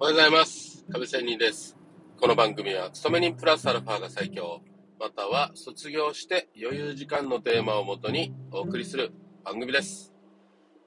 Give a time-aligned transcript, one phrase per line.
[0.00, 0.84] おはようございます。
[0.92, 1.76] 壁仙人です。
[2.20, 4.60] この番組は、勤め人プラスアルファが最強、
[5.00, 9.10] または卒業して余裕時間のテーマをもとにお送りする
[9.44, 10.14] 番組です。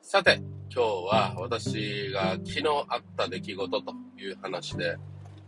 [0.01, 0.41] さて、
[0.73, 4.95] 今日は私が昨日あった出来事という話で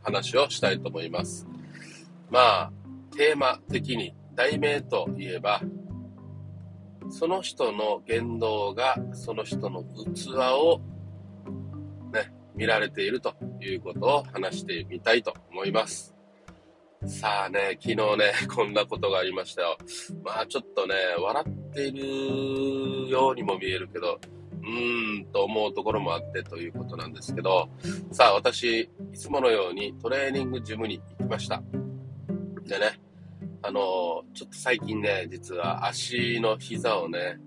[0.01, 1.47] 話をしたいと思います。
[2.29, 2.71] まあ、
[3.15, 5.61] テーマ的に題名といえば、
[7.09, 10.81] その人の言動がその人の器を
[12.11, 16.13] ね、見られているということを話してみたいと思います。
[17.05, 19.77] さあね、昨日ね、 こんなことがありましたよ。
[20.23, 24.19] まあちょっとね、笑っているようにも見えるけど、
[24.61, 27.67] うーんと思うところもあってということなんですけど、
[28.11, 31.61] さあ私、いつものようにトレーニングジムに行きました。
[32.65, 32.99] でね、
[33.61, 37.37] あのちょっと最近ね、実は足の膝をね、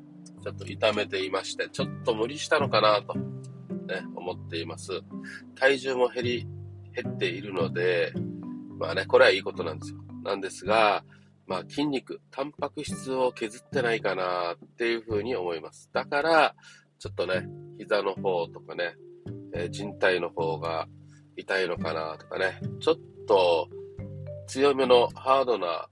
[0.42, 3.14] ちょっと痛めていまして、ちょっと無理したのかなと、
[3.86, 4.92] ね、思っています。
[5.54, 6.46] 体重も減り、
[6.94, 8.12] 減っているので、
[8.78, 9.98] まあね、これはいいことなんですよ。
[10.24, 11.04] なんですが、
[11.46, 15.88] まあ筋肉、タンパク質を削ってないかなっていうふうに思います。
[15.92, 16.54] だから、
[16.98, 17.46] ちょっとね、
[17.78, 18.94] 膝の方とかね、
[19.54, 20.88] えー人体の方が
[21.36, 23.68] 痛いのかなとかね、ちょっと
[24.46, 25.88] 強めのハードな、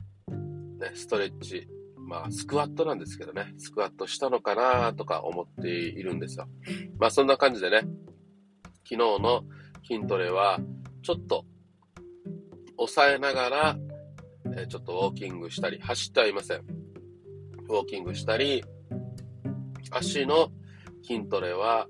[0.80, 1.68] ね、ストレッチ、
[2.14, 6.46] まあスクワットなんですけどね、スクワットしたのかなとか思っているんですよ。
[6.96, 7.80] まあそんな感じでね、
[8.88, 9.42] 昨日の
[9.84, 10.60] 筋トレは
[11.02, 11.44] ちょっと
[12.76, 13.76] 抑えながら、
[14.56, 16.58] えーちょっとウォーキングしたり、走ってはいません。
[16.58, 18.64] ウォーキングしたり、
[19.90, 20.52] 足の
[21.02, 21.88] 筋トレは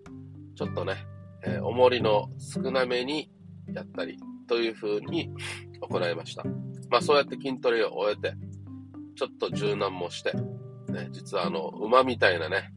[0.57, 1.07] ちょっとね、
[1.45, 3.31] えー重りの少なめに
[3.75, 4.17] やったり
[4.49, 5.31] という風に
[5.83, 6.45] 行いました。
[6.89, 8.35] まあそうやって筋トレを終えて、
[9.17, 10.33] ちょっと柔軟もして、
[10.93, 12.71] ね、実はあの、馬みたいなね、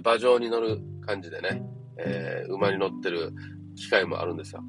[0.00, 1.62] 馬上に乗る感じでね、
[1.98, 3.32] えー馬に乗ってる
[3.74, 4.62] 機械もあるんですよ。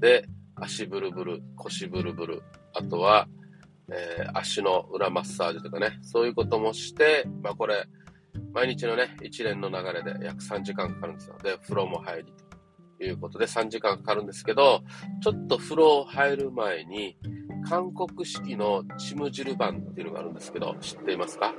[0.00, 0.26] で、
[0.56, 2.42] 足ブルブル、腰ブルブル、
[2.74, 3.28] あとは、
[3.90, 7.86] えー足の裏マッサージとかね、そういうこともして、まあこれ、
[8.52, 11.36] 毎日のね、一連の流れで約3時間かかるんですよ。
[11.42, 12.32] で、風呂も入り
[12.98, 14.82] ということで3時間かかるんですけど、
[15.22, 17.16] ちょっと風呂を入る前に、
[17.64, 21.54] 韓国式のチムジルバンっていうのがあるんですけど、知っていますか？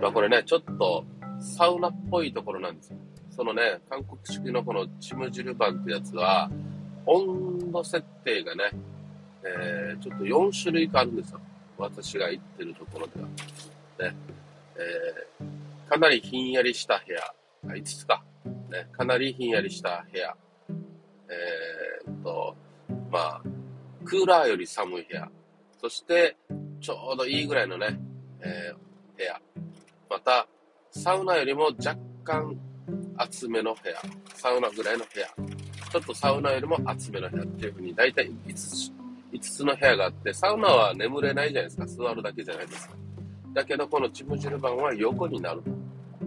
[0.00, 1.04] まあこれね、ちょっと
[1.40, 2.98] サウナっぽいところなんですよ。
[3.30, 6.50] そのね、韓国式のこのチムジルバンってやつは、
[7.06, 8.70] 温度設定がね、
[9.44, 11.40] えーちょっと4種類かあるんですよ。
[11.78, 13.28] 私が行ってるところでは。
[13.28, 14.16] ね、
[14.76, 17.20] えーかなりひんやりした部屋、
[17.66, 18.22] あ5つか。
[18.70, 20.36] ね、かなりひんやりした部屋。
[21.28, 22.56] えーっと、
[23.10, 23.42] まあ、
[24.06, 25.28] クーラーより寒い部屋。
[25.80, 26.36] そして、
[26.80, 27.98] ちょうどいいぐらいのね、
[28.40, 29.40] えー部屋。
[30.08, 30.46] また、
[30.92, 32.56] サウナよりも若干
[33.16, 33.96] 厚めの部屋。
[34.34, 35.26] サウナぐらいの部屋。
[35.90, 38.92] ちょっとサウナよりも厚めの部屋っていうふうに、だいたい5つ、
[39.32, 41.86] 5つの部屋があって、サウナは眠れないじゃないですか。
[41.86, 42.94] 座るだけじゃないですか。
[43.54, 45.62] だけど、このチムジルバンは横になる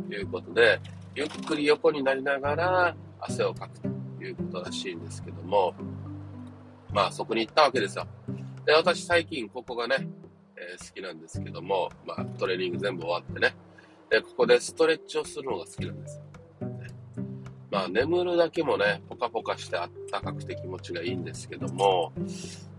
[0.10, 0.80] ということで、
[1.16, 3.88] ゆっくり横になりながら汗をかくと
[4.24, 5.74] いうことらしいんですけども、
[6.92, 8.08] まあそこに行ったわけですよ。
[8.66, 10.08] で、私最近ここがね、
[10.56, 13.56] えー好きなんですけども、まあトレーニング全部終わってね、
[14.10, 16.24] で、ここでストレッチをするのが好きなんですよ。
[17.72, 22.12] まあ眠るだけもね、ポカポカしてあったかくて気持ちがいいんですけども、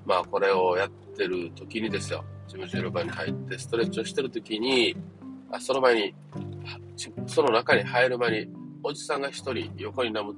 [0.04, 4.97] まあこれをやってる時にですよ、ジムジルバに入ってストレッチをしてる時に、
[5.53, 6.15] あその前に、
[7.27, 10.34] その中に入る前に、おじさんが一人横になむ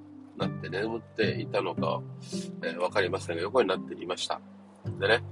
[0.46, 2.02] なって眠っていたのか、
[2.62, 4.40] えーわかりませんが、横になっていました。
[4.98, 5.22] でね、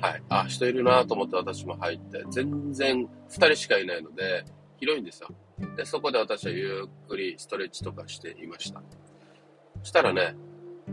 [0.00, 0.22] はい。
[0.28, 4.44] あ、人いるなと思って私も入って、全然二人しかいないので、
[4.78, 5.28] 広いんですよ。
[5.76, 8.82] で、そこで私はゆっくりストレッチとかしていました。
[9.80, 10.34] そしたらね、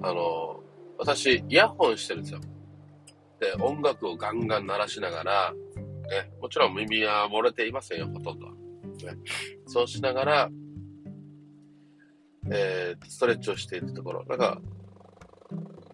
[0.01, 0.61] あの、
[0.99, 2.41] 私、イヤホンしてるんですよ。
[3.39, 8.51] で、音楽をガンガン鳴らしながら、ね、もちろん耳は漏れていませんよ、ほとんどは。
[8.51, 8.59] ね、
[9.67, 10.49] そうしながら、
[12.51, 14.61] えーストレッチをしているところ、なんか、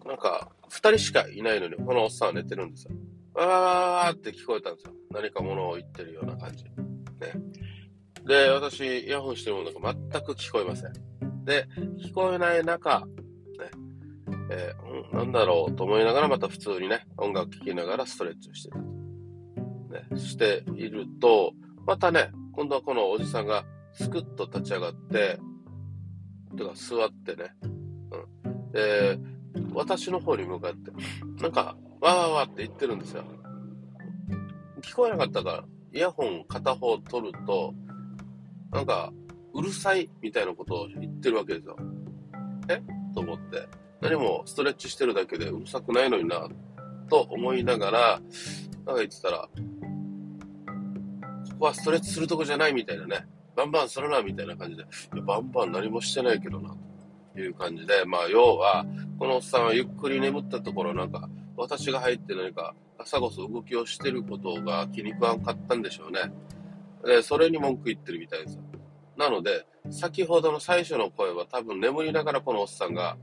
[0.06, 2.90] なんか、二人しかいないのに、このおっさんは寝てるんですよ。
[3.34, 4.92] わーわーって聞こえたんですよ。
[5.10, 6.64] 何か物を言ってるような感じ。
[6.64, 6.70] ね。
[8.26, 10.92] で、私、イヤホンしてるものが全く聞こえません。
[11.44, 11.66] で、
[11.98, 13.06] 聞こえない中、ね、
[14.50, 18.80] えーうん、なんだろうと思いながら、また普通にね、音楽聴きながらストレッチをしてる。
[20.16, 21.52] ね、していると、
[21.86, 25.38] またね、今度はこのおじさんがスクッと立ち上がって、
[26.54, 27.54] てか座ってね、
[28.44, 28.70] うん。
[28.72, 29.18] で、
[29.72, 30.90] 私の方に向かって、
[31.42, 33.24] なんか、わーわーわーって言ってるんですよ。
[34.82, 37.72] 聞こえなかったから、イヤホン片方取ると、
[38.72, 39.12] なんか、
[39.52, 41.76] うるさいみたいなことを言ってるわけですよ。
[42.68, 42.82] え？
[43.14, 43.68] と思って。
[44.00, 46.48] 何もストレッチしてるだけでうるさくないのにな、
[47.08, 48.20] と思いながら、
[48.84, 49.48] なんか言ってたら、
[51.52, 53.24] ここはストレッチするとこじゃないみたいなね、
[53.56, 54.84] バンバンするなみたいな感じで、
[55.22, 56.74] バンバン何もしてないけどな、
[57.34, 58.84] という感じで、まあ要は、
[59.18, 66.32] このおっさんはゆっくり眠ったところなんか、私が入って何か、朝ごそ動きをしてることが気に食わんかったんでしょうね。
[67.04, 68.62] で、それに文句言ってるみたいですよ。
[69.16, 73.16] なので、先ほどの最初の声は多分眠りながらこのおっさんが、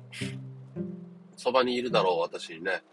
[1.36, 2.84] そばにいるだろう私にね、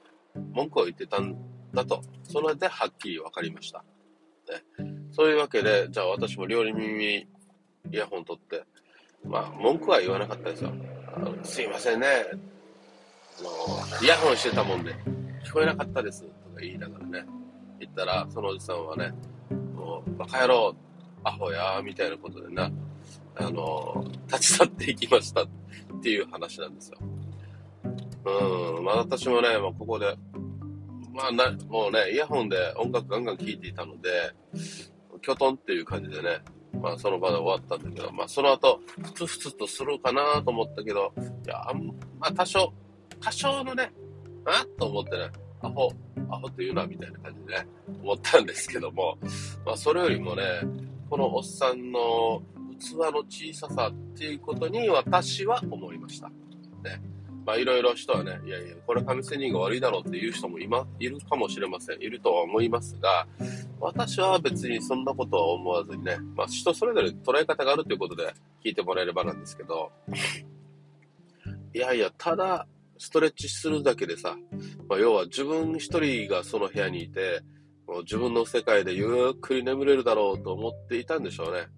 [0.53, 1.37] 文句を言ってたん
[1.75, 3.85] だと、それではっきり分かりました。
[4.79, 7.27] ね、そういうわけで、じゃあ私も両耳イ
[7.91, 8.63] ヤホン取って、
[9.25, 10.73] まあ、文句は言わなかったですよ。
[11.13, 12.07] あのすいませんね。
[13.41, 14.95] あの、イヤホンしてたもんで、
[15.45, 16.23] 聞こえなかったです。
[16.23, 17.27] とか言いながらね、
[17.81, 19.13] 言ったら、そのおじさんはね、
[19.75, 20.77] もう、バカ野郎、
[21.25, 22.71] アホや、みたいなことでな、
[23.35, 25.49] あの、立ち去っていきましたっ
[26.01, 26.99] ていう話なんですよ。
[28.25, 30.17] うん、まあ私もね、まあ、ここで、
[31.13, 34.33] まあな、もうね、イヤホンで音楽ガンガン聴いていたので、
[35.19, 36.41] きょとんっていう感じでね、
[36.81, 41.13] まあその場で終わったんだけど、まあその後、ふつふつとするかなと思ったけど、
[41.45, 41.87] いや、あん
[42.19, 42.73] まあ多少、
[43.21, 43.93] 多少のね、
[44.45, 45.31] あと思ってね、
[45.63, 45.93] アホ、
[46.31, 47.67] アホって言うな、みたいな感じでね、
[48.03, 49.19] 思ったんですけども、
[49.65, 50.43] まあそれよりもね、
[51.11, 52.43] このおっさんの
[52.79, 56.29] 器の小ささっていうことに私は思いました。
[56.29, 57.01] ね。
[57.49, 62.03] まあいろいろ人はね、いやいや、これ亀仙人が悪いだろうっていう人も今、いるかもしれません。
[62.03, 63.27] いるとは思いますが、
[63.81, 69.91] 私は別にそんなことは思わずにね、まあ人それぞれ捉え方があるということで聞いてもらえればなんですけど、
[71.73, 72.67] いやいや、ただ、
[72.99, 74.37] ストレッチするだけでさ、
[74.87, 77.41] まあ、要は自分一人がその部屋にいて、
[77.87, 81.69] もう自分の世界でゆっくり眠れるだろうと思っていたんでしょうね。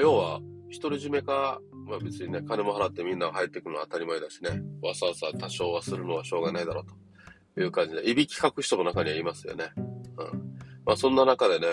[0.00, 0.40] 要は、
[0.80, 6.84] 独り占めか、まあ別にね、金も払ってみんなが入ってくるのは当たり前だしね、わさわさ多少はするのはしょうがないだろう
[7.54, 9.70] という感じで、いびきかく人も中にはいますよね。
[9.76, 9.86] うん。
[10.84, 11.66] まあそんな中でね、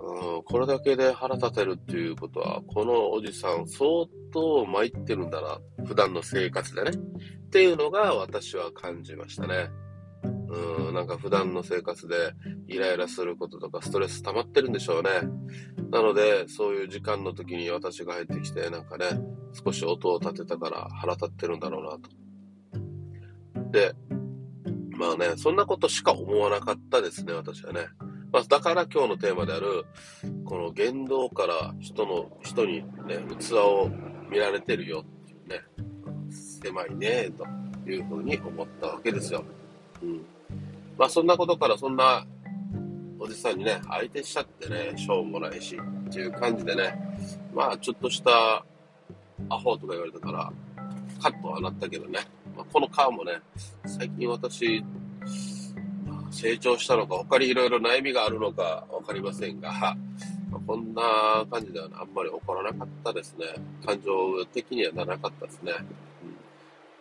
[0.00, 6.90] うん、これだけで腹立てるっていうことは、このおじさん相当参ってるんだな、普段の生活でね。
[6.90, 9.70] っていうのが私は感じましたね。
[10.48, 12.32] うん、なんか普段の生活で
[12.68, 15.10] イライラすることとかストレス溜まってるんでしょうね。
[15.90, 19.06] なので、そういう時間の時に私が入ってきて、なんかね、
[19.52, 23.70] 少し音を立てたから腹立ってるんだろうなと。
[23.70, 23.94] で、
[24.96, 27.86] まあね、そんなことしか思わなかったですね、私はね。
[28.32, 29.84] まあ、だから今日のテーマである、
[30.44, 33.90] この言動から人の、人にね、器を
[34.30, 35.62] 見られてるよっていうね、
[36.30, 39.44] 狭いね、というふうに思ったわけですよ。
[40.02, 40.26] うん。
[40.98, 42.26] まあそんなことからそんな
[43.18, 45.78] おじさんにね、相手しちゃってね、しょうもないし、
[46.08, 46.94] っていう感じでね、
[47.54, 48.64] まあちょっとした
[49.48, 50.52] アホとか言われたから、
[51.20, 52.20] カットはなったけどね、
[52.56, 53.40] まあ、この顔もね、
[53.86, 54.84] 最近私、
[56.04, 59.70] まあ、成長したのか、他にいろいろ悩みがあるのかわかりませんが、
[60.50, 61.02] まあ、こんな
[61.50, 63.46] 感じでは、ね、あんまり怒らなかったですね。
[63.84, 65.72] 感情的にはならなかったですね。
[65.76, 66.36] うん、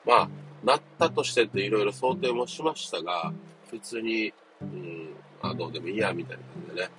[0.06, 0.30] まあ、
[0.64, 3.34] なったとしてっていろいろ想定もしましたが、
[3.70, 5.10] 普通に、うん、
[5.42, 6.90] あどうでもいいや、みたいな感じでね、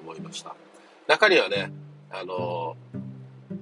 [0.00, 0.54] 思いました。
[1.06, 1.70] 中にはね、
[2.10, 2.76] あの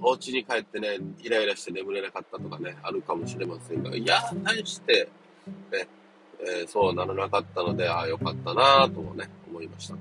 [0.00, 5.08] お家に帰ってね、イライラして眠れなかったとかね、あるかもしれませんが、いや、何して、
[5.72, 5.88] ね、
[6.40, 9.94] えー、そうならなかったので、ああ、よかったなともね、思いました。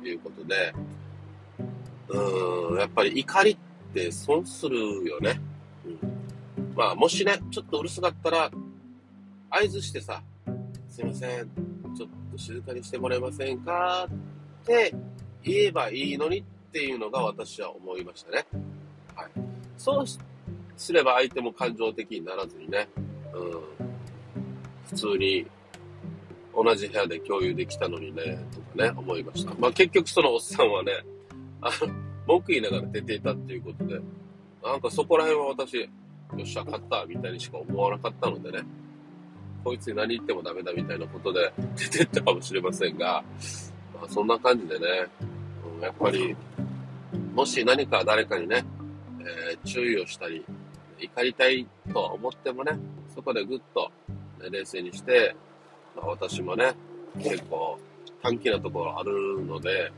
[0.00, 0.74] ということで、
[2.08, 3.56] うーん、やっぱり怒りっ
[3.92, 5.40] て損するよね。
[5.84, 5.88] う
[6.60, 6.74] ん。
[6.74, 8.50] まあ、もしね、ちょっとうるさかったら、
[9.50, 10.22] 合図してさ、
[10.88, 11.50] すいません、
[11.94, 14.08] ちょっと静かにしてもらえませんか
[14.62, 14.94] って
[15.42, 18.46] 言えばいいのにっていうのが私は思いましたね。
[19.14, 19.30] はい。
[19.76, 20.04] そう
[20.76, 22.88] すれば相手も感情的にならずにね、
[23.32, 23.60] うん、
[24.88, 25.46] 普通に
[26.54, 29.54] 同じ部屋で共有できたのにね、とかね、思いました。
[29.58, 30.92] まあ結局そのおっさんはね、
[31.60, 31.92] あの、
[32.26, 34.00] 文句言いながら出ていたっていうことで、
[34.62, 35.88] なんかそこら辺は私、よ
[36.42, 38.62] っしゃ、勝った、みたいにしか思わなかったのでね、
[39.64, 43.24] こいつに何言ってもダメだみたいなことで 出てったかもしれませんが、
[43.94, 44.86] まあ、そんな感じでね、
[45.76, 46.36] うん、やっぱり、
[47.34, 48.64] もし何か誰かにね、
[49.20, 50.44] えー、注意をしたり、
[51.00, 52.78] 怒りたいと思ってもね、
[53.14, 53.90] そこでぐっと、
[54.42, 55.34] ね、冷静にして、
[55.96, 56.74] まあ、私もね、
[57.16, 57.78] 結構
[58.22, 59.90] 短気なところあるので、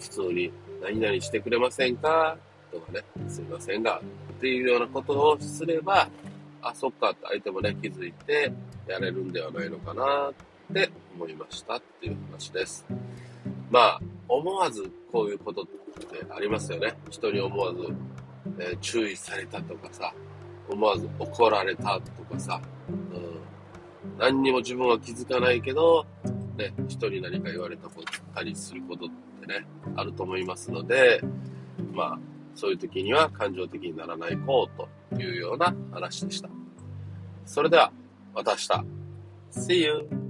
[0.00, 0.52] 普通に
[0.82, 2.36] 何々してくれませんか？
[2.72, 6.08] とかね、すいませんが、っていうようなことをすれば、
[6.62, 8.52] あ、そっかって相手もね、気づいて
[8.86, 10.34] やれるんではないのかなっ
[10.72, 12.86] て思いましたっていう話です。
[13.70, 16.94] まあ、思わずこういうことってありますよね。
[17.10, 17.80] 人に思わず、
[18.58, 20.14] えー、注意されたとかさ、
[20.68, 26.06] 思わず怒られたとかさ、うん、何にも自分は気づかないけど、
[26.56, 29.08] ね、人に何か言われたことたりすることっ
[29.40, 29.66] てね、
[29.96, 31.20] あると思いますので、
[31.92, 32.18] まあ、
[32.54, 36.48] そういう時には感情的にならないこうというような話でした。
[37.46, 37.92] それでは、
[38.34, 39.02] また明日。
[39.52, 40.21] See you!